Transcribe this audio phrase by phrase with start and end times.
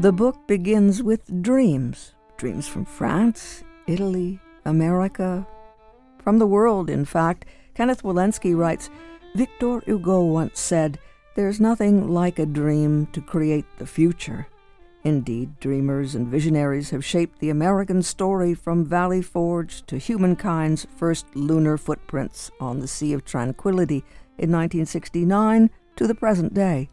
[0.00, 5.46] The book begins with dreams dreams from France, Italy, America,
[6.24, 7.44] from the world, in fact.
[7.74, 8.88] Kenneth Wolensky writes
[9.34, 10.98] Victor Hugo once said,
[11.34, 14.46] There's nothing like a dream to create the future.
[15.04, 21.26] Indeed, dreamers and visionaries have shaped the American story from Valley Forge to humankind's first
[21.36, 24.02] lunar footprints on the Sea of Tranquility
[24.38, 26.88] in 1969 to the present day.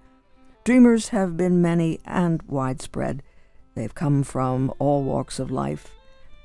[0.67, 3.23] Dreamers have been many and widespread.
[3.73, 5.95] They've come from all walks of life.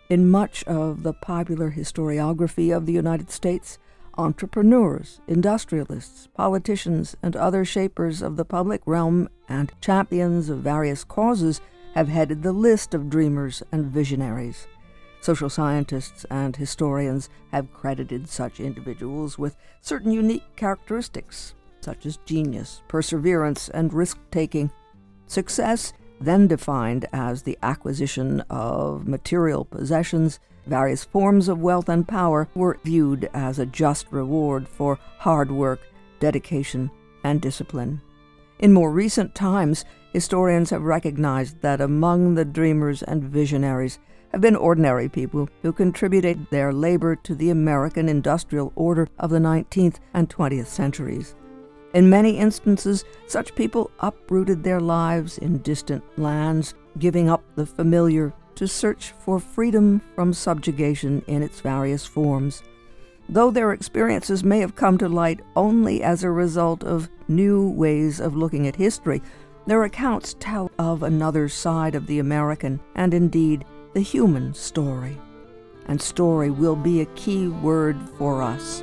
[0.08, 3.80] In much of the popular historiography of the United States,
[4.16, 11.60] entrepreneurs, industrialists, politicians, and other shapers of the public realm and champions of various causes
[11.96, 14.68] have headed the list of dreamers and visionaries.
[15.20, 22.82] Social scientists and historians have credited such individuals with certain unique characteristics, such as genius,
[22.88, 24.70] perseverance, and risk taking.
[25.26, 32.48] Success then defined as the acquisition of material possessions, various forms of wealth and power
[32.54, 35.80] were viewed as a just reward for hard work,
[36.20, 36.90] dedication,
[37.24, 38.00] and discipline.
[38.60, 43.98] In more recent times, historians have recognized that among the dreamers and visionaries
[44.30, 49.38] have been ordinary people who contributed their labor to the American industrial order of the
[49.38, 51.34] 19th and 20th centuries.
[51.94, 58.32] In many instances, such people uprooted their lives in distant lands, giving up the familiar
[58.54, 62.62] to search for freedom from subjugation in its various forms.
[63.28, 68.20] Though their experiences may have come to light only as a result of new ways
[68.20, 69.22] of looking at history,
[69.66, 75.18] their accounts tell of another side of the American and indeed the human story.
[75.86, 78.82] And story will be a key word for us.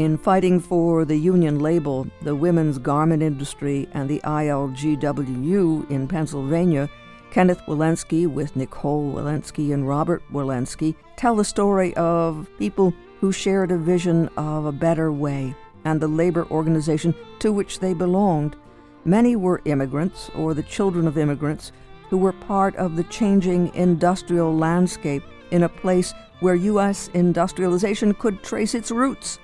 [0.00, 6.88] In fighting for the union label, the women's garment industry, and the ILGWU in Pennsylvania,
[7.30, 13.70] Kenneth Wolensky with Nicole Wolensky and Robert Wolensky tell the story of people who shared
[13.70, 18.56] a vision of a better way and the labor organization to which they belonged.
[19.04, 21.72] Many were immigrants or the children of immigrants
[22.08, 27.10] who were part of the changing industrial landscape in a place where U.S.
[27.12, 29.38] industrialization could trace its roots.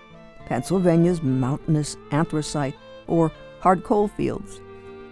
[0.47, 2.75] Pennsylvania's mountainous anthracite,
[3.07, 3.31] or
[3.61, 4.61] hard coal fields.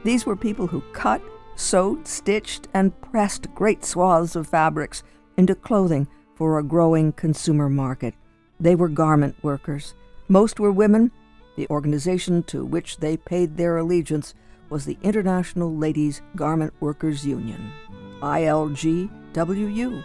[0.05, 1.21] These were people who cut,
[1.57, 5.03] sewed, stitched, and pressed great swaths of fabrics
[5.37, 8.15] into clothing for a growing consumer market.
[8.61, 9.95] They were garment workers.
[10.29, 11.11] Most were women.
[11.57, 14.35] The organization to which they paid their allegiance
[14.71, 17.73] was the International Ladies Garment Workers Union,
[18.21, 20.03] ILGWU.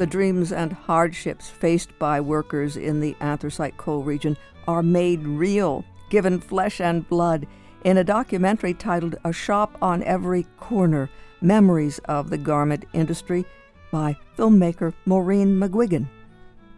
[0.00, 4.34] The dreams and hardships faced by workers in the anthracite coal region
[4.66, 7.46] are made real, given flesh and blood,
[7.84, 11.10] in a documentary titled A Shop on Every Corner
[11.42, 13.44] Memories of the Garment Industry
[13.92, 16.06] by filmmaker Maureen McGuigan.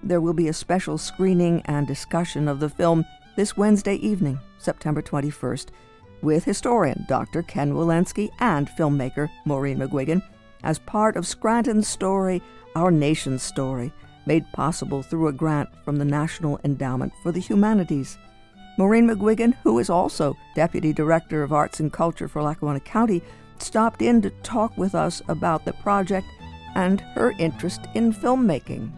[0.03, 3.05] There will be a special screening and discussion of the film
[3.37, 5.69] this Wednesday evening, September 21st,
[6.23, 7.45] with historian Dr.
[7.45, 10.23] Ken Wolensky and filmmaker Maureen McGuigan
[10.65, 12.43] as part of Scranton's story
[12.77, 13.93] our nation's story,
[14.27, 18.19] made possible through a grant from the National Endowment for the Humanities.
[18.79, 23.23] Maureen McGuigan, who is also Deputy Director of Arts and Culture for Lackawanna County,
[23.59, 26.27] stopped in to talk with us about the project
[26.75, 28.91] and her interest in filmmaking.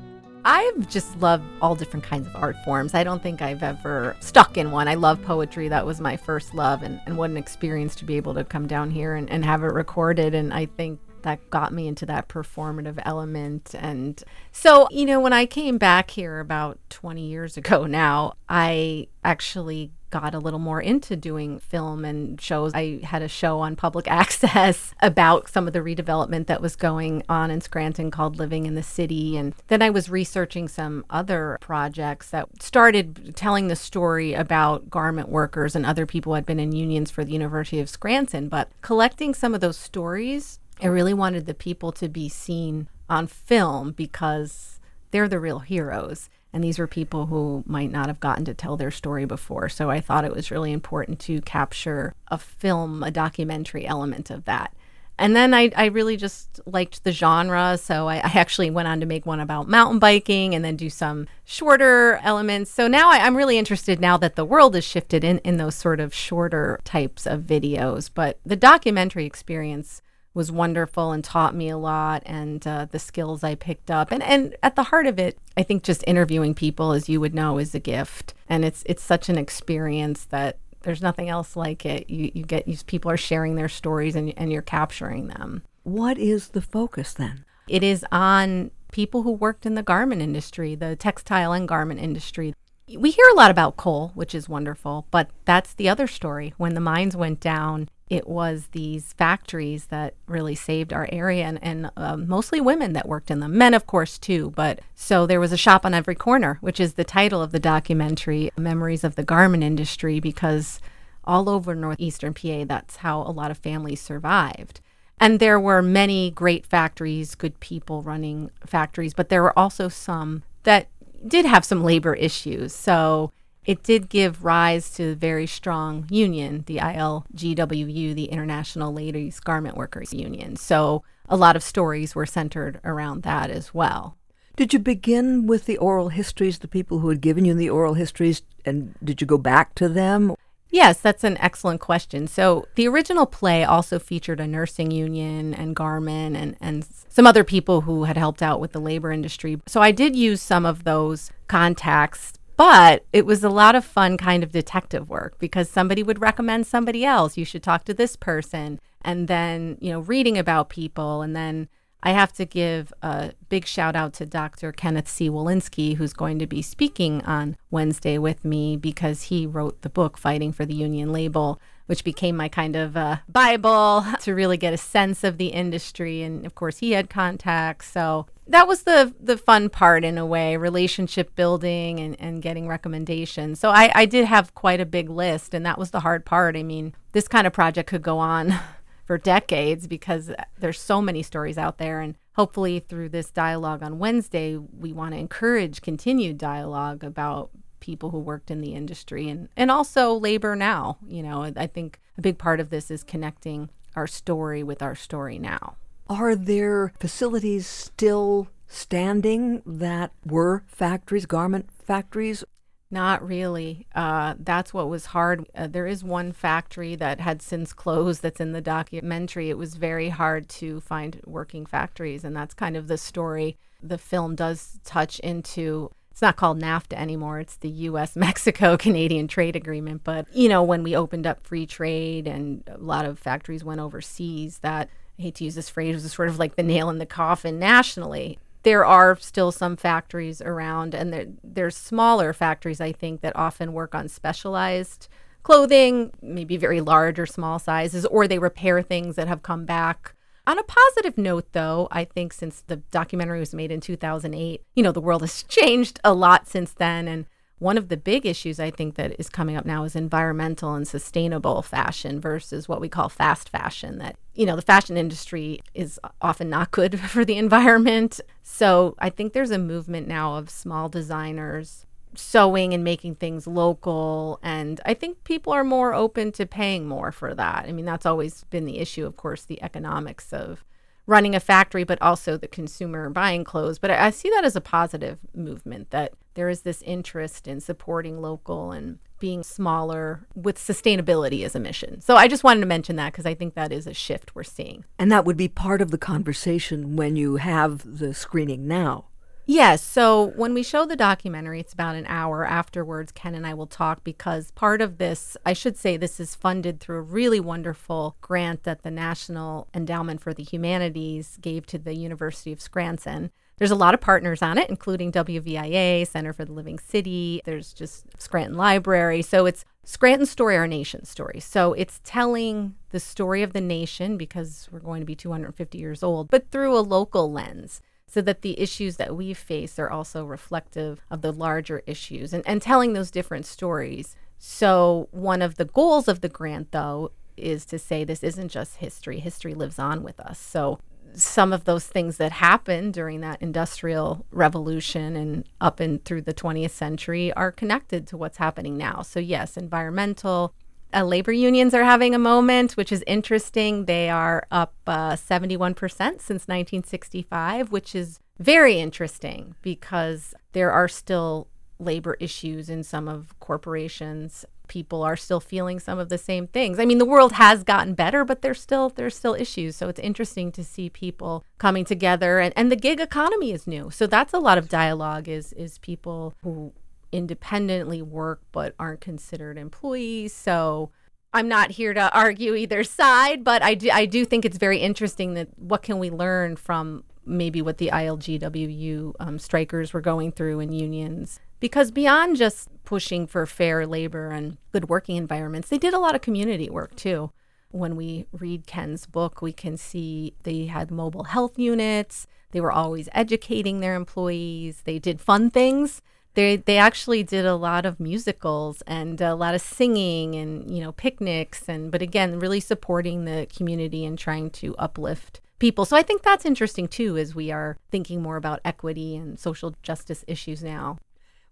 [0.47, 2.93] I've just loved all different kinds of art forms.
[2.93, 4.89] I don't think I've ever stuck in one.
[4.89, 5.69] I love poetry.
[5.69, 8.67] That was my first love, and, and what an experience to be able to come
[8.67, 10.35] down here and, and have it recorded.
[10.35, 13.75] And I think that got me into that performative element.
[13.77, 19.09] And so, you know, when I came back here about 20 years ago now, I
[19.25, 22.71] actually got a little more into doing film and shows.
[22.73, 27.25] I had a show on public access about some of the redevelopment that was going
[27.29, 29.37] on in Scranton called Living in the City.
[29.37, 35.31] And then I was researching some other projects that started telling the story about garment
[35.31, 38.49] workers and other people who had been in unions for the University of Scranton.
[38.49, 43.27] But collecting some of those stories I really wanted the people to be seen on
[43.27, 44.81] film because
[45.11, 46.29] they're the real heroes.
[46.53, 49.69] And these were people who might not have gotten to tell their story before.
[49.69, 54.45] So I thought it was really important to capture a film, a documentary element of
[54.45, 54.73] that.
[55.19, 57.79] And then I, I really just liked the genre.
[57.79, 60.91] So I, I, actually went on to make one about mountain biking and then do
[60.91, 62.71] some shorter elements.
[62.73, 65.77] So now I, I'm really interested now that the world has shifted in, in those
[65.77, 68.11] sort of shorter types of videos.
[68.13, 70.03] But the documentary experience
[70.35, 74.11] was wonderful and taught me a lot and uh, the skills I picked up.
[74.11, 77.35] And, and at the heart of it, I think just interviewing people, as you would
[77.35, 78.35] know, is a gift.
[78.49, 82.11] And it's, it's such an experience that there's nothing else like it.
[82.11, 85.63] You, you get these people are sharing their stories and, and you're capturing them.
[85.85, 87.45] What is the focus then?
[87.69, 92.55] It is on people who worked in the garment industry, the textile and garment industry.
[92.97, 96.53] We hear a lot about coal, which is wonderful, but that's the other story.
[96.59, 101.59] When the mines went down, it was these factories that really saved our area and,
[101.63, 103.57] and uh, mostly women that worked in them.
[103.59, 106.95] Men of course too but so there was a shop on every corner which is
[106.95, 110.81] the title of the documentary memories of the garment industry because
[111.25, 114.81] all over northeastern pa that's how a lot of families survived.
[115.21, 120.43] And there were many great factories good people running factories but there were also some
[120.65, 120.89] that
[121.27, 122.75] did have some labor issues.
[122.75, 123.33] So
[123.67, 129.77] it did give rise to a very strong union, the ILGWU, the International Ladies Garment
[129.77, 130.57] Workers Union.
[130.57, 134.17] So a lot of stories were centered around that as well.
[134.57, 137.95] Did you begin with the oral histories, the people who had given you the oral
[137.95, 140.35] histories, and did you go back to them?
[140.71, 142.27] Yes, that's an excellent question.
[142.27, 147.45] So the original play also featured a nursing union and Garmin and, and some other
[147.45, 149.61] people who had helped out with the labor industry.
[149.67, 154.17] So I did use some of those contacts but it was a lot of fun
[154.17, 157.37] kind of detective work because somebody would recommend somebody else.
[157.37, 158.81] You should talk to this person.
[159.03, 161.21] And then, you know, reading about people.
[161.21, 161.69] And then
[162.03, 164.73] I have to give a big shout out to Dr.
[164.73, 165.29] Kenneth C.
[165.29, 170.17] Wolensky, who's going to be speaking on Wednesday with me because he wrote the book,
[170.17, 174.73] Fighting for the Union Label which became my kind of uh, Bible to really get
[174.73, 176.23] a sense of the industry.
[176.23, 177.91] And of course, he had contacts.
[177.91, 182.69] So that was the the fun part in a way, relationship building and, and getting
[182.69, 183.59] recommendations.
[183.59, 186.57] So I, I did have quite a big list, and that was the hard part.
[186.57, 188.55] I mean, this kind of project could go on
[189.05, 193.99] for decades because there's so many stories out there and hopefully through this dialogue on
[193.99, 197.51] Wednesday we want to encourage continued dialogue about
[197.81, 200.97] people who worked in the industry and, and also labor now.
[201.07, 204.95] You know, I think a big part of this is connecting our story with our
[204.95, 205.77] story now.
[206.09, 212.45] Are there facilities still standing that were factories, garment factories?
[212.91, 213.87] Not really.
[213.95, 215.47] Uh, that's what was hard.
[215.55, 219.51] Uh, there is one factory that had since closed that's in the documentary.
[219.51, 223.99] It was very hard to find working factories, and that's kind of the story the
[223.99, 227.41] film does touch into it's not called NAFTA anymore.
[227.41, 230.03] It's the US Mexico Canadian Trade Agreement.
[230.05, 233.81] But, you know, when we opened up free trade and a lot of factories went
[233.81, 236.99] overseas, that, I hate to use this phrase, was sort of like the nail in
[236.99, 238.39] the coffin nationally.
[238.63, 243.73] There are still some factories around, and there, there's smaller factories, I think, that often
[243.73, 245.09] work on specialized
[245.43, 250.15] clothing, maybe very large or small sizes, or they repair things that have come back
[250.47, 254.83] on a positive note, though, I think since the documentary was made in 2008, you
[254.83, 257.09] know, the world has changed a lot since then.
[257.09, 257.27] And
[257.59, 260.87] one of the big issues I think that is coming up now is environmental and
[260.87, 263.99] sustainable fashion versus what we call fast fashion.
[263.99, 268.21] That, you know, the fashion industry is often not good for the environment.
[268.43, 271.87] So I think there's a movement now of small designers
[272.17, 274.39] sewing and making things local.
[274.43, 277.67] And I think people are more open to paying more for that.
[277.69, 280.65] I mean, that's always been the issue, of course, the economics of
[281.07, 283.79] running a factory, but also the consumer buying clothes.
[283.79, 287.61] But I, I see that as a positive movement that there is this interest in
[287.61, 292.01] supporting local and being smaller with sustainability as a mission.
[292.01, 294.43] So I just wanted to mention that because I think that is a shift we're
[294.43, 294.85] seeing.
[294.99, 299.07] And that would be part of the conversation when you have the screening now.
[299.47, 299.83] Yes.
[299.83, 303.13] So when we show the documentary, it's about an hour afterwards.
[303.13, 306.81] Ken and I will talk because part of this, I should say, this is funded
[306.81, 311.95] through a really wonderful grant that the National Endowment for the Humanities gave to the
[311.95, 313.31] University of Scranton.
[313.59, 317.43] There's a lot of partners on it, including WVIA, Center for the Living City.
[317.45, 319.21] There's just Scranton Library.
[319.21, 321.39] So it's Scranton Story, Our nation's Story.
[321.39, 326.03] So it's telling the story of the nation because we're going to be 250 years
[326.03, 327.83] old, but through a local lens
[328.15, 332.47] so that the issues that we face are also reflective of the larger issues and,
[332.47, 334.15] and telling those different stories.
[334.39, 338.77] So, one of the goals of the grant, though, is to say this isn't just
[338.77, 340.39] history, history lives on with us.
[340.39, 340.79] So,
[341.15, 346.35] some of those things that happened during that industrial revolution and up and through the
[346.35, 349.03] 20th century are connected to what's happening now.
[349.03, 350.55] So, yes, environmental,
[350.95, 353.87] uh, labor unions are having a moment, which is interesting.
[353.87, 361.49] They are up uh, 71% since 1965, which is very interesting because there are still
[361.79, 364.45] labor issues in some of corporations.
[364.67, 366.79] people are still feeling some of the same things.
[366.79, 369.77] I mean, the world has gotten better, but there's still there's still issues.
[369.77, 373.91] So it's interesting to see people coming together and, and the gig economy is new.
[373.91, 376.73] So that's a lot of dialogue is is people who
[377.15, 380.35] independently work but aren't considered employees.
[380.35, 380.91] So
[381.33, 384.79] I'm not here to argue either side, but I do I do think it's very
[384.79, 390.31] interesting that what can we learn from maybe what the ILGWU um, strikers were going
[390.31, 395.79] through in unions because beyond just pushing for fair labor and good working environments, they
[395.79, 397.31] did a lot of community work too.
[397.71, 402.27] When we read Ken's book, we can see they had mobile health units.
[402.51, 404.83] They were always educating their employees.
[404.85, 406.03] They did fun things
[406.35, 410.83] they they actually did a lot of musicals and a lot of singing and you
[410.83, 415.85] know picnics and but again really supporting the community and trying to uplift people.
[415.85, 419.75] So i think that's interesting too as we are thinking more about equity and social
[419.83, 420.99] justice issues now.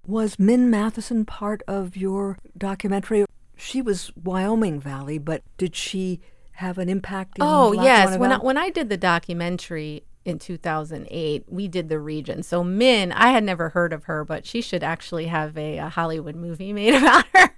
[0.07, 3.25] Was min matheson part of your documentary?
[3.57, 6.21] She was wyoming valley but did she
[6.57, 8.19] have an impact oh yes.
[8.19, 13.13] When I, when I did the documentary in 2008 we did the region so min
[13.13, 16.73] i had never heard of her but she should actually have a, a hollywood movie
[16.73, 17.51] made about her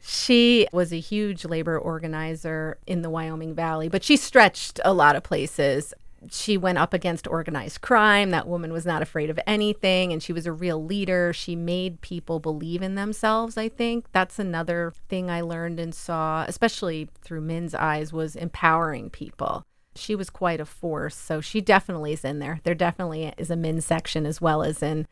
[0.00, 5.16] she was a huge labor organizer in the wyoming valley but she stretched a lot
[5.16, 5.94] of places
[6.30, 8.30] she went up against organized crime.
[8.30, 11.32] That woman was not afraid of anything, and she was a real leader.
[11.32, 14.06] She made people believe in themselves, I think.
[14.12, 20.14] That's another thing I learned and saw, especially through Min's eyes, was empowering people she
[20.14, 21.16] was quite a force.
[21.16, 22.60] So she definitely is in there.
[22.64, 25.06] There definitely is a min section as well as in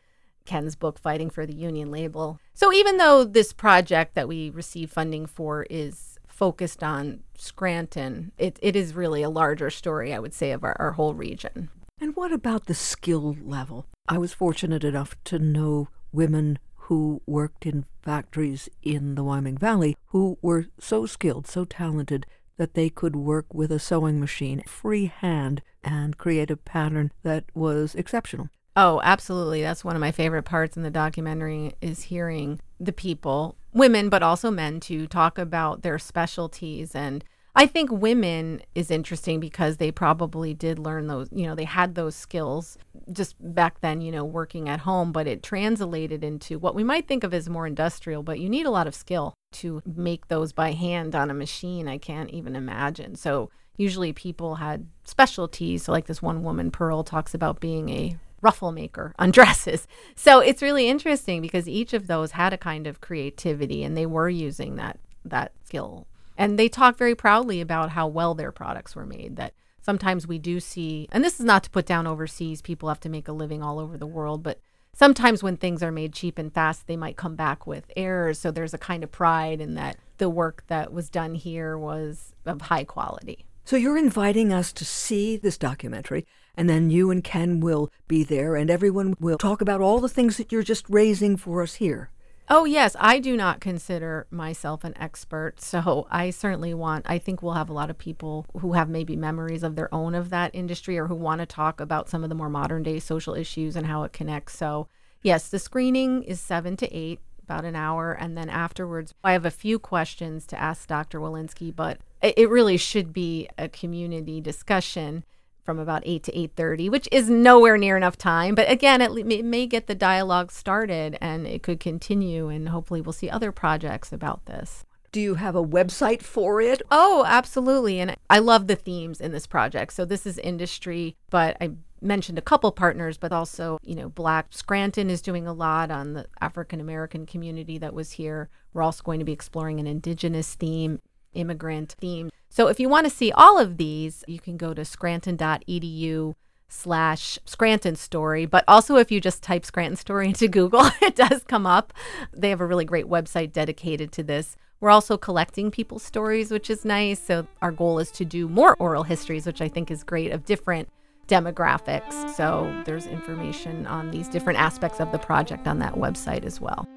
[0.45, 2.39] Ken's book, Fighting for the Union Label.
[2.53, 8.57] So even though this project that we receive funding for is focused on Scranton, it,
[8.61, 11.69] it is really a larger story, I would say, of our, our whole region.
[11.99, 13.85] And what about the skill level?
[14.07, 19.95] I was fortunate enough to know women who worked in factories in the Wyoming Valley
[20.07, 22.25] who were so skilled, so talented,
[22.61, 27.95] that they could work with a sewing machine freehand and create a pattern that was
[27.95, 28.49] exceptional.
[28.77, 29.63] Oh, absolutely.
[29.63, 34.21] That's one of my favorite parts in the documentary is hearing the people, women but
[34.21, 37.23] also men to talk about their specialties and
[37.53, 41.95] I think women is interesting because they probably did learn those, you know, they had
[41.95, 42.77] those skills
[43.11, 47.07] just back then, you know, working at home, but it translated into what we might
[47.07, 50.53] think of as more industrial, but you need a lot of skill to make those
[50.53, 51.89] by hand on a machine.
[51.89, 53.15] I can't even imagine.
[53.15, 55.83] So usually people had specialties.
[55.83, 59.87] So like this one woman, Pearl, talks about being a ruffle maker on dresses.
[60.15, 64.05] So it's really interesting because each of those had a kind of creativity and they
[64.05, 68.95] were using that that skill and they talk very proudly about how well their products
[68.95, 69.35] were made.
[69.35, 72.99] That sometimes we do see, and this is not to put down overseas, people have
[73.01, 74.59] to make a living all over the world, but
[74.93, 78.39] sometimes when things are made cheap and fast, they might come back with errors.
[78.39, 82.33] So there's a kind of pride in that the work that was done here was
[82.45, 83.45] of high quality.
[83.63, 88.23] So you're inviting us to see this documentary, and then you and Ken will be
[88.23, 91.75] there, and everyone will talk about all the things that you're just raising for us
[91.75, 92.09] here.
[92.53, 92.97] Oh, yes.
[92.99, 95.61] I do not consider myself an expert.
[95.61, 99.15] So I certainly want, I think we'll have a lot of people who have maybe
[99.15, 102.29] memories of their own of that industry or who want to talk about some of
[102.29, 104.57] the more modern day social issues and how it connects.
[104.57, 104.89] So,
[105.21, 108.11] yes, the screening is seven to eight, about an hour.
[108.11, 111.21] And then afterwards, I have a few questions to ask Dr.
[111.21, 115.23] Wolensky, but it really should be a community discussion
[115.63, 118.55] from about 8 to 8.30 which is nowhere near enough time.
[118.55, 123.01] But again it, it, may get the dialogue started and it could continue and hopefully
[123.01, 124.85] we'll see other projects about this.
[125.11, 126.81] Do you have a website for it?
[126.89, 127.99] Oh absolutely.
[127.99, 129.93] And i love the themes in this project.
[129.93, 134.47] So this is industry but i mentioned a couple partners but also you know black
[134.49, 138.49] scranton is doing a lot on the african american community that was here.
[138.73, 140.99] We're also going to be exploring an indigenous theme
[141.33, 142.29] immigrant theme.
[142.49, 146.33] So if you want to see all of these, you can go to scranton.edu
[146.67, 148.45] slash Scranton story.
[148.45, 151.93] But also if you just type Scranton story into Google, it does come up.
[152.33, 154.55] They have a really great website dedicated to this.
[154.79, 157.21] We're also collecting people's stories, which is nice.
[157.21, 160.43] So our goal is to do more oral histories, which I think is great of
[160.43, 160.89] different
[161.27, 162.35] demographics.
[162.35, 166.87] So there's information on these different aspects of the project on that website as well.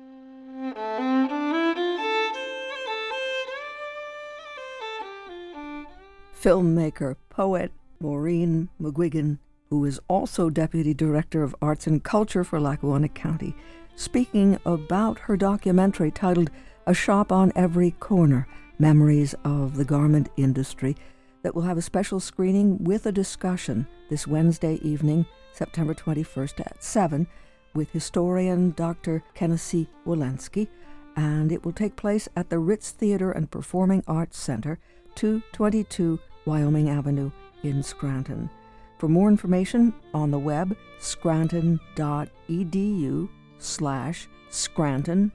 [6.45, 9.39] Filmmaker, poet Maureen McGuigan,
[9.71, 13.57] who is also Deputy Director of Arts and Culture for Lackawanna County,
[13.97, 16.51] speaking about her documentary titled
[16.87, 18.47] A Shop on Every Corner
[18.79, 20.95] Memories of the Garment Industry,
[21.41, 25.25] that will have a special screening with a discussion this Wednesday evening,
[25.55, 27.27] September 21st at 7,
[27.73, 29.25] with historian Dr.
[29.33, 30.69] Kenneth Wolensky
[31.17, 34.79] and it will take place at the Ritz Theater and Performing Arts Center,
[35.15, 37.31] 222 Wyoming Avenue
[37.63, 38.51] in Scranton.
[38.99, 45.33] For more information on the web, scranton.edu slash Scranton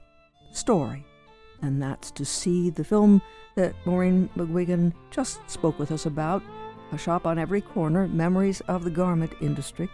[0.52, 1.04] Story.
[1.62, 3.20] And that's to see the film
[3.54, 6.42] that Maureen McGuigan just spoke with us about,
[6.92, 9.88] A Shop on Every Corner, Memories of the Garment Industry.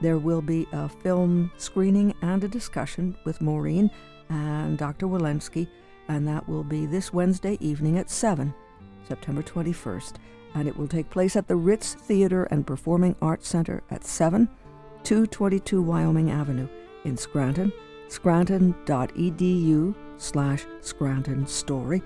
[0.00, 3.90] There will be a film screening and a discussion with Maureen
[4.30, 5.06] and Dr.
[5.06, 5.68] Wolensky,
[6.08, 8.54] and that will be this Wednesday evening at 7,
[9.06, 10.14] September 21st.
[10.54, 14.48] And it will take place at the Ritz Theater and Performing Arts Center at 7,
[15.04, 16.68] 222 Wyoming Avenue
[17.04, 17.72] in Scranton,
[18.08, 22.02] scranton.edu slash Scranton Story,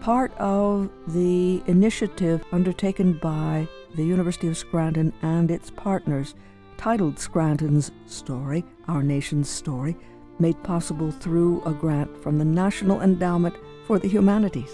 [0.00, 6.34] part of the initiative undertaken by the University of Scranton and its partners
[6.76, 9.96] titled Scranton's Story, Our Nation's Story,
[10.38, 13.54] made possible through a grant from the National Endowment
[13.86, 14.70] for the Humanities.